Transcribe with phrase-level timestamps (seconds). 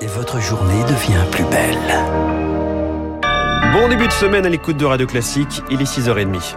[0.00, 1.76] et votre journée devient plus belle.
[3.72, 6.56] Bon début de semaine à l'écoute de Radio Classique, il est 6h30.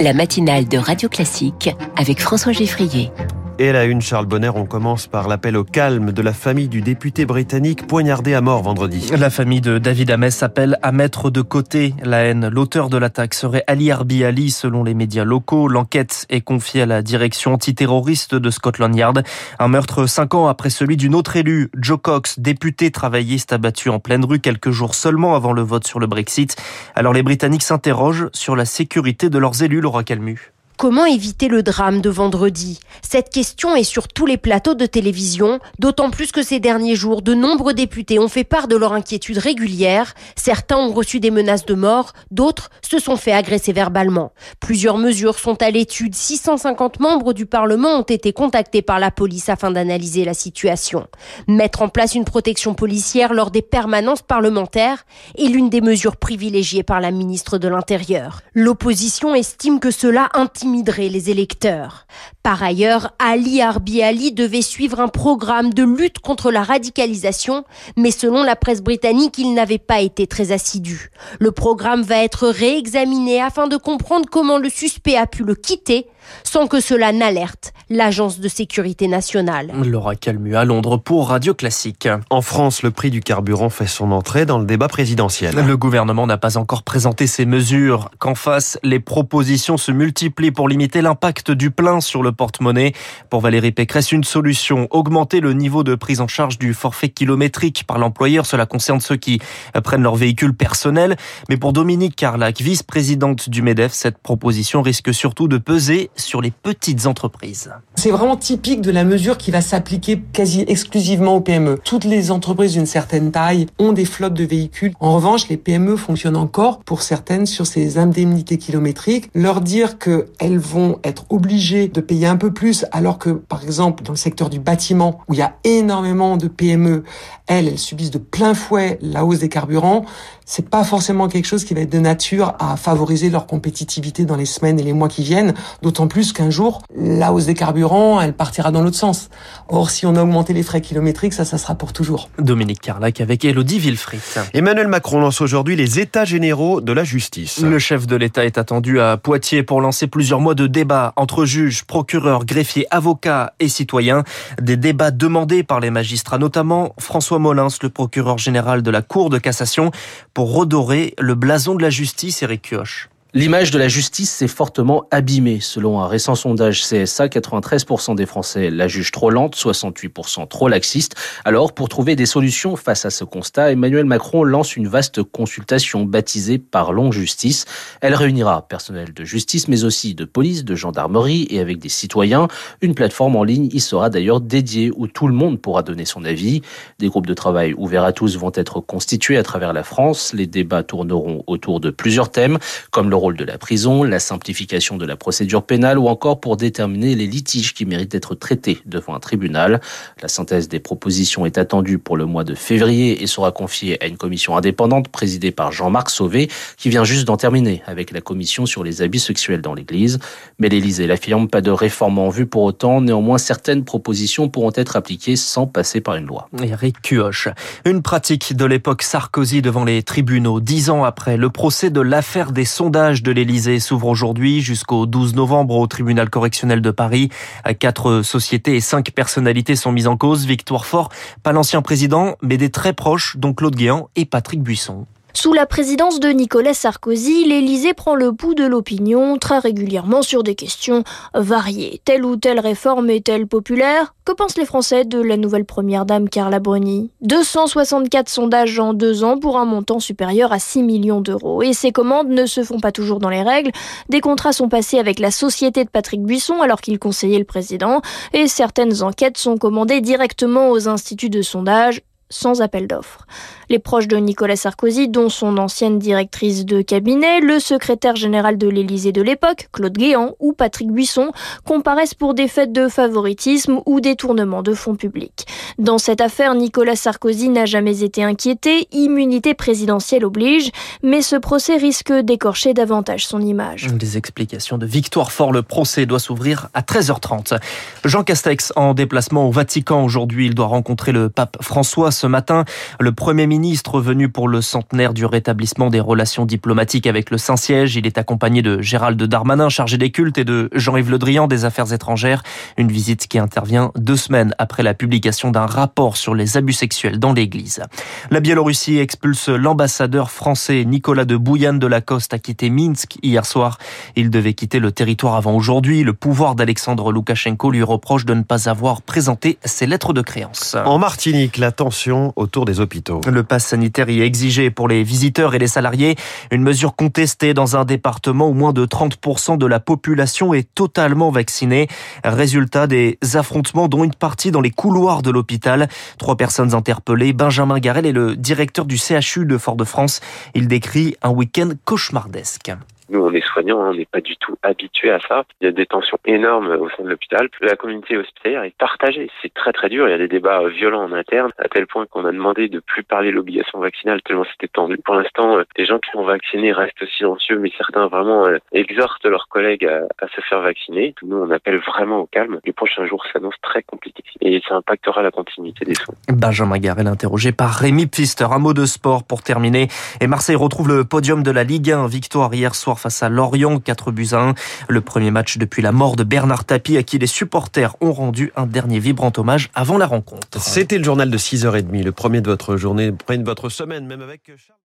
[0.00, 3.10] La matinale de Radio Classique avec François Geffrier.
[3.58, 6.82] Et la une, Charles Bonner, on commence par l'appel au calme de la famille du
[6.82, 9.10] député britannique poignardé à mort vendredi.
[9.16, 12.48] La famille de David Ames appelle à mettre de côté la haine.
[12.48, 15.68] L'auteur de l'attaque serait Ali Arbi Ali selon les médias locaux.
[15.68, 19.22] L'enquête est confiée à la direction antiterroriste de Scotland Yard.
[19.58, 24.00] Un meurtre cinq ans après celui d'une autre élue, Joe Cox, député travailliste abattu en
[24.00, 26.56] pleine rue quelques jours seulement avant le vote sur le Brexit.
[26.94, 30.52] Alors les Britanniques s'interrogent sur la sécurité de leurs élus, Laura Calmu.
[30.76, 32.80] Comment éviter le drame de vendredi?
[33.00, 37.22] Cette question est sur tous les plateaux de télévision, d'autant plus que ces derniers jours,
[37.22, 40.12] de nombreux députés ont fait part de leur inquiétude régulière.
[40.34, 44.32] Certains ont reçu des menaces de mort, d'autres se sont fait agresser verbalement.
[44.60, 46.14] Plusieurs mesures sont à l'étude.
[46.14, 51.06] 650 membres du Parlement ont été contactés par la police afin d'analyser la situation.
[51.48, 55.06] Mettre en place une protection policière lors des permanences parlementaires
[55.38, 58.42] est l'une des mesures privilégiées par la ministre de l'Intérieur.
[58.52, 62.06] L'opposition estime que cela intime les électeurs.
[62.42, 67.64] Par ailleurs, Ali Arbi Ali devait suivre un programme de lutte contre la radicalisation,
[67.96, 71.10] mais selon la presse britannique, il n'avait pas été très assidu.
[71.38, 76.06] Le programme va être réexaminé afin de comprendre comment le suspect a pu le quitter
[76.44, 79.70] sans que cela n'alerte l'Agence de sécurité nationale.
[79.84, 82.08] Laura Calmu à Londres pour Radio Classique.
[82.30, 85.54] En France, le prix du carburant fait son entrée dans le débat présidentiel.
[85.54, 88.10] Le gouvernement n'a pas encore présenté ses mesures.
[88.18, 92.92] Qu'en face, les propositions se multiplient pour limiter l'impact du plein sur le porte-monnaie.
[93.30, 97.84] Pour Valérie Pécresse, une solution, augmenter le niveau de prise en charge du forfait kilométrique
[97.86, 98.46] par l'employeur.
[98.46, 99.40] Cela concerne ceux qui
[99.84, 101.16] prennent leur véhicule personnel.
[101.48, 106.50] Mais pour Dominique Carlac, vice-présidente du MEDEF, cette proposition risque surtout de peser sur les
[106.50, 107.70] petites entreprises.
[107.94, 111.78] C'est vraiment typique de la mesure qui va s'appliquer quasi exclusivement aux PME.
[111.84, 114.92] Toutes les entreprises d'une certaine taille ont des flottes de véhicules.
[115.00, 119.30] En revanche, les PME fonctionnent encore pour certaines sur ces indemnités kilométriques.
[119.34, 124.02] Leur dire qu'elles vont être obligées de payer un peu plus alors que, par exemple,
[124.02, 127.04] dans le secteur du bâtiment, où il y a énormément de PME,
[127.46, 130.04] elles, elles subissent de plein fouet la hausse des carburants,
[130.44, 134.36] c'est pas forcément quelque chose qui va être de nature à favoriser leur compétitivité dans
[134.36, 138.20] les semaines et les mois qui viennent, d'autant plus qu'un jour, la hausse des carburants,
[138.20, 139.28] elle partira dans l'autre sens.
[139.68, 142.28] Or, si on a augmenté les frais kilométriques, ça, ça sera pour toujours.
[142.38, 144.20] Dominique Carlac avec Elodie Villefrit.
[144.54, 147.60] Emmanuel Macron lance aujourd'hui les états généraux de la justice.
[147.60, 151.44] Le chef de l'État est attendu à Poitiers pour lancer plusieurs mois de débats entre
[151.44, 154.24] juges, procureurs, greffiers, avocats et citoyens.
[154.60, 159.30] Des débats demandés par les magistrats, notamment François Molins, le procureur général de la Cour
[159.30, 159.90] de cassation
[160.34, 163.08] pour redorer le blason de la justice, Eric Kioch.
[163.34, 165.58] L'image de la justice s'est fortement abîmée.
[165.60, 171.16] Selon un récent sondage CSA, 93% des Français la jugent trop lente, 68% trop laxiste.
[171.44, 176.04] Alors, pour trouver des solutions face à ce constat, Emmanuel Macron lance une vaste consultation
[176.04, 177.66] baptisée Parlons Justice.
[178.00, 182.46] Elle réunira personnel de justice, mais aussi de police, de gendarmerie et avec des citoyens.
[182.80, 186.24] Une plateforme en ligne y sera d'ailleurs dédiée où tout le monde pourra donner son
[186.24, 186.62] avis.
[187.00, 190.32] Des groupes de travail ouverts à tous vont être constitués à travers la France.
[190.32, 192.58] Les débats tourneront autour de plusieurs thèmes,
[192.92, 196.56] comme le rôle de la prison, la simplification de la procédure pénale ou encore pour
[196.56, 199.80] déterminer les litiges qui méritent d'être traités devant un tribunal.
[200.22, 204.06] La synthèse des propositions est attendue pour le mois de février et sera confiée à
[204.06, 208.64] une commission indépendante présidée par Jean-Marc Sauvé qui vient juste d'en terminer avec la commission
[208.64, 210.20] sur les abus sexuels dans l'Église.
[210.60, 213.00] Mais l'Élysée l'affirme, pas de réforme en vue pour autant.
[213.00, 216.48] Néanmoins, certaines propositions pourront être appliquées sans passer par une loi.
[216.62, 217.48] Eric Cuoche.
[217.84, 220.60] Une pratique de l'époque Sarkozy devant les tribunaux.
[220.60, 225.34] Dix ans après le procès de l'affaire des sondages de l'Elysée s'ouvre aujourd'hui jusqu'au 12
[225.34, 227.30] novembre au tribunal correctionnel de Paris.
[227.78, 230.44] Quatre sociétés et cinq personnalités sont mises en cause.
[230.44, 231.10] Victoire Fort,
[231.42, 235.06] pas l'ancien président, mais des très proches, dont Claude Guéant et Patrick Buisson.
[235.36, 240.42] Sous la présidence de Nicolas Sarkozy, l'Élysée prend le pouls de l'opinion très régulièrement sur
[240.42, 241.04] des questions
[241.34, 242.00] variées.
[242.06, 244.14] Telle ou telle réforme est-elle populaire?
[244.24, 247.10] Que pensent les Français de la nouvelle première dame Carla Bruni?
[247.20, 251.60] 264 sondages en deux ans pour un montant supérieur à 6 millions d'euros.
[251.60, 253.72] Et ces commandes ne se font pas toujours dans les règles.
[254.08, 258.00] Des contrats sont passés avec la société de Patrick Buisson alors qu'il conseillait le président.
[258.32, 263.26] Et certaines enquêtes sont commandées directement aux instituts de sondage sans appel d'offres.
[263.68, 268.68] Les proches de Nicolas Sarkozy, dont son ancienne directrice de cabinet, le secrétaire général de
[268.68, 271.32] l'Élysée de l'époque, Claude Guéant ou Patrick Buisson,
[271.64, 275.46] comparaissent pour des faits de favoritisme ou détournement de fonds publics.
[275.78, 280.70] Dans cette affaire, Nicolas Sarkozy n'a jamais été inquiété, immunité présidentielle oblige,
[281.02, 283.86] mais ce procès risque d'écorcher davantage son image.
[283.92, 287.58] Des explications de Victoire Fort, le procès doit s'ouvrir à 13h30.
[288.04, 292.64] Jean Castex en déplacement au Vatican aujourd'hui, il doit rencontrer le pape François ce matin.
[292.98, 297.96] Le Premier ministre venu pour le centenaire du rétablissement des relations diplomatiques avec le Saint-Siège,
[297.96, 301.64] il est accompagné de Gérald Darmanin, chargé des cultes, et de Jean-Yves Le Drian des
[301.64, 302.42] Affaires étrangères.
[302.76, 307.18] Une visite qui intervient deux semaines après la publication d'un rapport sur les abus sexuels
[307.18, 307.82] dans l'Église.
[308.30, 313.78] La Biélorussie expulse l'ambassadeur français Nicolas de Bouyan de Lacoste a quitté Minsk hier soir.
[314.16, 316.02] Il devait quitter le territoire avant aujourd'hui.
[316.02, 320.76] Le pouvoir d'Alexandre Loukachenko lui reproche de ne pas avoir présenté ses lettres de créance.
[320.84, 323.20] En Martinique, la tension autour des hôpitaux.
[323.26, 326.16] Le pass sanitaire y est exigé pour les visiteurs et les salariés.
[326.50, 331.30] Une mesure contestée dans un département où moins de 30% de la population est totalement
[331.30, 331.88] vaccinée.
[332.24, 335.88] Résultat des affrontements dont une partie dans les couloirs de l'hôpital.
[336.18, 337.32] Trois personnes interpellées.
[337.32, 340.20] Benjamin Garel est le directeur du CHU de Fort-de-France.
[340.54, 342.72] Il décrit un week-end cauchemardesque.
[343.08, 345.44] Nous, on est soignants, hein, on n'est pas du tout habitués à ça.
[345.60, 347.48] Il y a des tensions énormes au sein de l'hôpital.
[347.60, 349.30] La communauté hospitalière est partagée.
[349.42, 350.08] C'est très très dur.
[350.08, 352.68] Il y a des débats euh, violents en interne, à tel point qu'on a demandé
[352.68, 354.96] de plus parler de l'obligation vaccinale tellement c'était tendu.
[354.98, 359.24] Pour l'instant, euh, les gens qui sont vaccinés restent silencieux, mais certains vraiment euh, exhortent
[359.24, 361.14] leurs collègues à, à, se faire vacciner.
[361.22, 362.60] Nous, on appelle vraiment au calme.
[362.64, 366.14] Les prochains jours s'annoncent très compliqués et ça impactera la continuité des soins.
[366.28, 368.46] Benjamin Garel interrogé par Rémi Pfister.
[368.50, 369.88] Un mot de sport pour terminer.
[370.20, 372.06] Et Marseille retrouve le podium de la Ligue 1.
[372.06, 374.54] Victoire hier soir face à Lorient, 4 buts à 1.
[374.88, 378.52] Le premier match depuis la mort de Bernard Tapie, à qui les supporters ont rendu
[378.56, 380.60] un dernier vibrant hommage avant la rencontre.
[380.60, 384.06] C'était le journal de 6h30, le premier de votre journée, le premier de votre semaine,
[384.06, 384.50] même avec